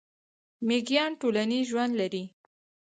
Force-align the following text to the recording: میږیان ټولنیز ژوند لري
میږیان 0.67 1.11
ټولنیز 1.21 1.63
ژوند 1.69 1.93
لري 1.99 2.23